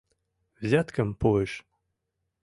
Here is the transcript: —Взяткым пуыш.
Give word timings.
—Взяткым 0.63 1.09
пуыш. 1.19 1.51